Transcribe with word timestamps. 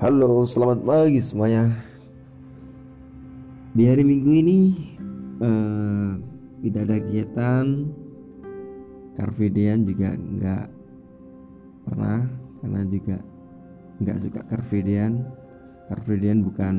Halo, 0.00 0.48
selamat 0.48 0.80
pagi 0.80 1.20
semuanya. 1.20 1.76
Di 3.76 3.84
hari 3.84 4.00
Minggu 4.00 4.32
ini 4.32 4.58
eh, 5.44 6.10
tidak 6.64 6.82
ada 6.88 6.96
kegiatan. 7.04 7.64
Carvedean 9.12 9.84
juga 9.84 10.16
nggak 10.16 10.66
pernah 11.84 12.24
karena 12.64 12.80
juga 12.88 13.20
nggak 14.00 14.18
suka 14.24 14.40
Carvedean. 14.48 15.20
Carvedean 15.92 16.48
bukan 16.48 16.76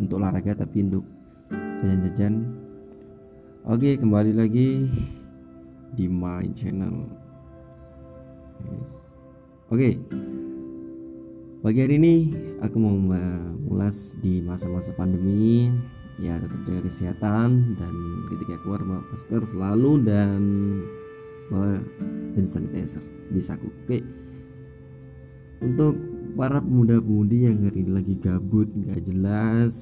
untuk 0.00 0.24
olahraga 0.24 0.64
tapi 0.64 0.88
untuk 0.88 1.04
jajan-jajan. 1.52 2.56
Oke, 3.68 4.00
kembali 4.00 4.32
lagi 4.32 4.88
di 5.92 6.08
my 6.08 6.48
channel. 6.56 7.04
Yes. 8.64 9.04
Oke. 9.68 10.00
Pagi 11.62 11.78
hari 11.78 11.94
ini 11.94 12.26
aku 12.58 12.74
mau 12.74 12.90
mengulas 12.90 14.18
di 14.18 14.42
masa-masa 14.42 14.90
pandemi. 14.98 15.70
Ya 16.18 16.34
tetap 16.42 16.58
jaga 16.66 16.90
kesehatan 16.90 17.78
dan 17.78 17.94
ketika 18.34 18.58
keluar 18.66 18.82
bawa 18.82 19.06
masker 19.14 19.46
selalu 19.46 20.02
dan 20.02 20.42
bawa 21.46 21.78
hand 22.34 22.50
sanitizer. 22.50 22.98
Di 23.30 23.38
saku. 23.38 23.70
Oke. 23.86 24.02
Untuk 25.62 25.94
para 26.34 26.58
pemuda-pemudi 26.58 27.46
yang 27.46 27.62
hari 27.62 27.86
ini 27.86 27.94
lagi 27.94 28.18
gabut 28.18 28.66
nggak 28.66 29.06
jelas 29.06 29.74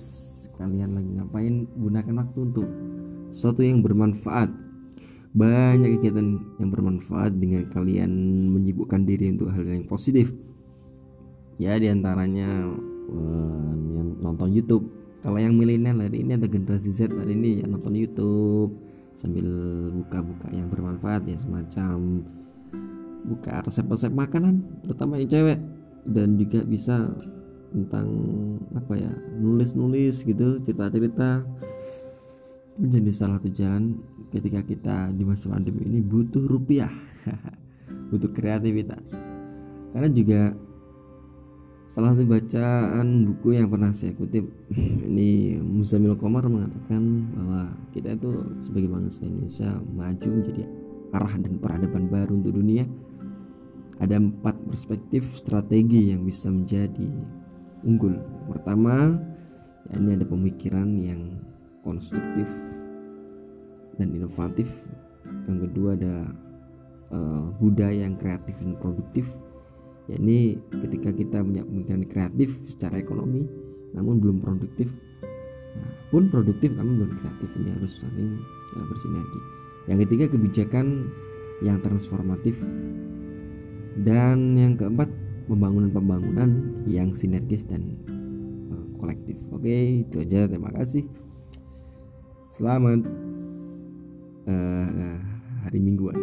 kalian 0.60 1.00
lagi 1.00 1.10
ngapain? 1.16 1.64
Gunakan 1.80 2.14
waktu 2.20 2.38
untuk 2.44 2.68
sesuatu 3.32 3.64
yang 3.64 3.80
bermanfaat. 3.80 4.52
Banyak 5.32 5.96
kegiatan 5.96 6.44
yang 6.60 6.68
bermanfaat 6.68 7.40
dengan 7.40 7.72
kalian 7.72 8.12
menyibukkan 8.52 9.00
diri 9.08 9.32
untuk 9.32 9.48
hal 9.48 9.64
yang 9.64 9.88
positif 9.88 10.28
ya 11.60 11.76
di 11.76 11.92
antaranya 11.92 12.48
uh, 13.12 13.72
nonton 14.24 14.48
YouTube. 14.48 14.88
Kalau 15.20 15.36
yang 15.36 15.52
milenial 15.52 16.00
hari 16.00 16.24
ini 16.24 16.40
ada 16.40 16.48
generasi 16.48 16.96
Z 16.96 17.12
hari 17.12 17.36
ini 17.36 17.60
ya 17.60 17.68
nonton 17.68 17.92
YouTube 17.92 18.72
sambil 19.20 19.44
buka-buka 19.92 20.48
yang 20.48 20.72
bermanfaat 20.72 21.28
ya 21.28 21.36
semacam 21.36 22.24
buka 23.28 23.60
resep-resep 23.68 24.08
makanan 24.08 24.64
terutama 24.80 25.20
yang 25.20 25.28
cewek. 25.28 25.60
Dan 26.08 26.40
juga 26.40 26.64
bisa 26.64 27.12
tentang 27.76 28.08
apa 28.72 28.96
ya 28.96 29.12
nulis-nulis 29.36 30.24
gitu 30.24 30.64
cerita-cerita. 30.64 31.44
Menjadi 32.80 33.12
salah 33.12 33.36
satu 33.36 33.52
jalan 33.52 34.00
ketika 34.32 34.64
kita 34.64 34.96
di 35.12 35.28
masa 35.28 35.52
pandemi 35.52 35.84
ini 35.84 36.00
butuh 36.00 36.40
rupiah 36.48 36.88
butuh 38.08 38.32
kreativitas. 38.32 39.20
Karena 39.92 40.08
juga 40.08 40.56
salah 41.90 42.14
satu 42.14 42.22
bacaan 42.22 43.26
buku 43.26 43.58
yang 43.58 43.66
pernah 43.66 43.90
saya 43.90 44.14
kutip 44.14 44.46
ini 45.10 45.58
Muzamil 45.58 46.14
Komar 46.14 46.46
mengatakan 46.46 47.02
bahwa 47.34 47.74
kita 47.90 48.14
itu 48.14 48.30
sebagai 48.62 48.94
bangsa 48.94 49.26
Indonesia 49.26 49.74
maju 49.90 50.28
menjadi 50.30 50.62
arah 51.10 51.34
dan 51.42 51.58
peradaban 51.58 52.06
baru 52.06 52.38
untuk 52.38 52.54
dunia. 52.62 52.86
Ada 53.98 54.22
empat 54.22 54.54
perspektif 54.70 55.34
strategi 55.34 56.14
yang 56.14 56.22
bisa 56.22 56.46
menjadi 56.46 57.10
unggul. 57.82 58.22
Pertama 58.46 59.18
ya 59.90 59.98
ini 59.98 60.14
ada 60.14 60.26
pemikiran 60.30 60.94
yang 60.94 61.42
konstruktif 61.82 62.46
dan 63.98 64.14
inovatif. 64.14 64.70
Yang 65.50 65.58
kedua 65.66 65.98
ada 65.98 66.14
uh, 67.10 67.50
budaya 67.58 68.06
yang 68.06 68.14
kreatif 68.14 68.62
dan 68.62 68.78
produktif 68.78 69.26
yakni 70.10 70.58
ketika 70.74 71.14
kita 71.14 71.38
punya 71.38 71.62
pemikiran 71.62 72.02
kreatif 72.10 72.50
secara 72.66 72.98
ekonomi 72.98 73.46
namun 73.94 74.18
belum 74.18 74.42
produktif. 74.42 74.90
Nah, 75.78 75.90
pun 76.10 76.26
produktif 76.30 76.74
namun 76.74 77.02
belum 77.02 77.12
kreatif. 77.22 77.48
Ini 77.58 77.70
harus 77.78 77.92
saling 78.02 78.30
uh, 78.74 78.84
bersinergi. 78.90 79.40
Yang 79.86 79.98
ketiga 80.06 80.24
kebijakan 80.34 80.86
yang 81.62 81.78
transformatif. 81.82 82.58
Dan 84.00 84.54
yang 84.54 84.78
keempat 84.78 85.10
pembangunan-pembangunan 85.50 86.50
yang 86.86 87.10
sinergis 87.14 87.66
dan 87.66 87.98
uh, 88.70 88.86
kolektif. 88.98 89.38
Oke 89.50 90.06
itu 90.06 90.22
aja. 90.22 90.46
Terima 90.46 90.70
kasih. 90.74 91.06
Selamat 92.50 93.06
uh, 94.50 95.18
hari 95.66 95.78
mingguan 95.78 96.18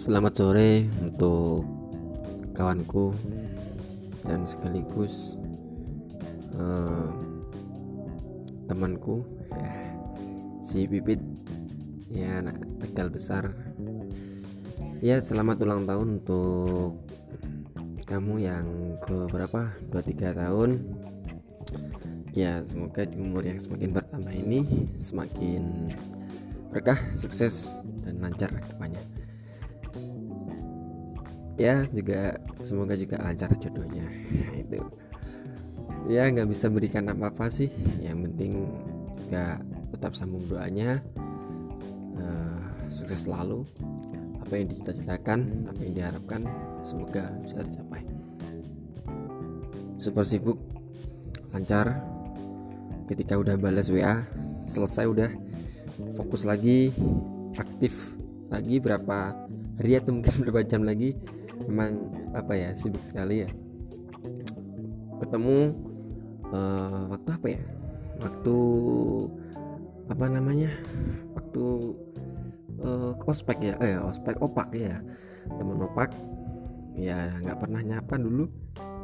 Selamat 0.00 0.32
sore 0.32 0.88
untuk 1.04 1.60
kawanku 2.56 3.12
dan 4.24 4.48
sekaligus 4.48 5.36
uh, 6.56 7.12
temanku 8.64 9.28
ya, 9.52 9.92
si 10.64 10.88
Pipit 10.88 11.20
ya 12.16 12.40
anak 12.40 12.64
Tegal 12.80 13.12
besar. 13.12 13.52
Ya 15.04 15.20
selamat 15.20 15.68
ulang 15.68 15.84
tahun 15.84 16.24
untuk 16.24 16.96
kamu 18.08 18.40
yang 18.40 18.96
ke 19.04 19.28
berapa? 19.28 19.68
23 19.92 20.16
tahun. 20.32 20.70
Ya 22.32 22.64
semoga 22.64 23.04
di 23.04 23.20
umur 23.20 23.44
yang 23.44 23.60
semakin 23.60 23.92
bertambah 23.92 24.32
ini 24.32 24.64
semakin 24.96 25.92
berkah 26.72 26.96
sukses 27.12 27.84
dan 28.00 28.24
lancar 28.24 28.48
depannya 28.48 29.19
ya 31.60 31.84
juga 31.92 32.40
semoga 32.64 32.96
juga 32.96 33.20
lancar 33.20 33.52
jodohnya. 33.60 34.08
Itu. 34.64 34.80
Ya 36.08 36.24
nggak 36.32 36.48
bisa 36.48 36.72
berikan 36.72 37.12
apa 37.12 37.28
apa 37.28 37.52
sih. 37.52 37.68
Yang 38.00 38.32
penting 38.32 38.52
juga 39.20 39.60
tetap 39.92 40.16
sambung 40.16 40.40
doanya. 40.48 41.04
Uh, 42.16 42.88
sukses 42.88 43.28
selalu. 43.28 43.68
Apa 44.40 44.56
yang 44.56 44.66
dicita-citakan 44.72 45.68
apa 45.68 45.80
yang 45.84 45.92
diharapkan 45.94 46.40
semoga 46.80 47.28
bisa 47.44 47.60
tercapai. 47.60 48.02
Super 50.00 50.24
sibuk 50.24 50.58
lancar. 51.52 52.00
Ketika 53.04 53.36
udah 53.36 53.60
balas 53.60 53.92
WA 53.92 54.24
selesai 54.64 55.04
udah. 55.04 55.30
Fokus 56.16 56.48
lagi 56.48 56.88
aktif 57.60 58.16
lagi 58.48 58.80
berapa 58.80 59.36
hari 59.78 59.96
atau 59.96 60.12
mungkin 60.16 60.34
berapa 60.44 60.60
jam 60.66 60.82
lagi 60.82 61.16
memang 61.66 62.08
apa 62.32 62.52
ya 62.56 62.70
sibuk 62.76 63.02
sekali 63.04 63.44
ya. 63.44 63.50
Ketemu 65.20 65.74
uh, 66.52 67.02
waktu 67.12 67.30
apa 67.36 67.46
ya? 67.50 67.62
Waktu 68.20 68.56
apa 70.08 70.24
namanya? 70.28 70.70
Waktu 71.36 71.64
uh, 72.80 73.12
ospek 73.28 73.58
ya 73.60 73.74
eh 73.80 73.98
ospek 74.00 74.40
opak 74.40 74.72
ya. 74.72 75.00
Temen 75.50 75.80
opak 75.84 76.14
ya 76.96 77.28
nggak 77.44 77.58
pernah 77.60 77.80
nyapa 77.84 78.16
dulu. 78.16 78.48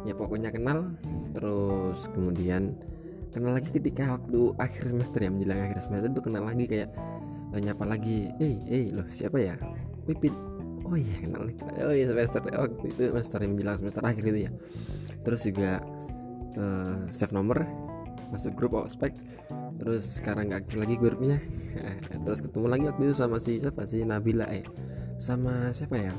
Ya 0.06 0.14
pokoknya 0.14 0.54
kenal 0.54 0.94
terus 1.34 2.06
kemudian 2.14 2.78
kenal 3.34 3.58
lagi 3.58 3.68
ketika 3.74 4.16
waktu 4.16 4.54
akhir 4.56 4.94
semester 4.94 5.20
ya 5.20 5.28
menjelang 5.28 5.60
akhir 5.66 5.82
semester 5.82 6.08
itu 6.08 6.22
kenal 6.24 6.46
lagi 6.46 6.64
kayak 6.64 6.88
uh, 7.52 7.60
nyapa 7.60 7.84
lagi 7.84 8.30
eh 8.38 8.56
hey, 8.64 8.88
eh 8.88 8.94
loh 8.94 9.06
siapa 9.10 9.36
ya? 9.42 9.54
Pipit 10.06 10.32
oh 10.86 10.96
iya 10.96 11.14
kenal 11.18 11.42
nih 11.44 11.56
oh 11.82 11.94
iya 11.94 12.06
semester 12.06 12.40
oh 12.54 12.68
itu 12.86 13.02
semester 13.10 13.38
yang 13.42 13.50
menjelang 13.54 13.78
semester 13.82 14.02
akhir 14.06 14.24
itu 14.30 14.40
ya. 14.46 14.50
Terus 15.26 15.40
juga 15.42 15.70
uh, 16.54 16.98
save 17.10 17.34
nomor 17.34 17.66
masuk 18.30 18.54
grup 18.54 18.78
ospek. 18.78 19.14
Terus 19.76 20.22
sekarang 20.22 20.50
nggak 20.50 20.66
aktif 20.66 20.76
lagi 20.80 20.96
grupnya. 20.98 21.38
Terus 22.24 22.40
ketemu 22.42 22.66
lagi 22.70 22.84
waktu 22.88 23.02
itu 23.10 23.14
sama 23.14 23.36
si 23.42 23.58
siapa? 23.58 23.84
Si 23.84 24.02
Nabila 24.02 24.46
eh 24.50 24.64
sama 25.18 25.70
siapa 25.74 25.98
ya? 25.98 26.14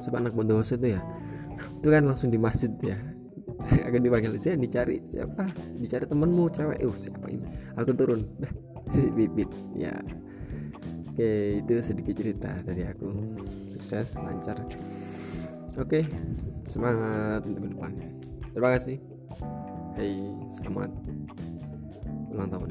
Siapa 0.00 0.16
anak 0.20 0.32
bondowoso 0.34 0.76
itu 0.76 0.96
ya. 0.96 1.00
Itu 1.78 1.88
kan 1.88 2.04
langsung 2.04 2.32
di 2.32 2.38
masjid 2.40 2.72
ya. 2.82 2.98
Akan 3.88 4.00
dipanggil 4.02 4.36
saya 4.38 4.58
dicari 4.58 5.00
siapa? 5.08 5.48
Dicari 5.78 6.04
temenmu 6.04 6.44
cewek. 6.52 6.80
Uh 6.84 6.96
siapa 6.96 7.26
ini? 7.30 7.46
Aku 7.78 7.92
turun. 7.96 8.26
Si 8.92 9.08
bibit 9.16 9.50
ya 9.74 9.94
oke 11.16 11.32
itu 11.64 11.72
sedikit 11.80 12.12
cerita 12.12 12.60
dari 12.60 12.84
aku. 12.84 13.08
Sukses 13.72 14.20
lancar. 14.20 14.60
Oke 15.80 16.04
semangat 16.68 17.40
untuk 17.48 17.64
ke 17.64 17.72
depan. 17.72 17.96
Terima 18.52 18.76
kasih. 18.76 19.00
Hey, 19.96 20.20
selamat 20.52 20.92
ulang 22.36 22.52
tahun. 22.52 22.68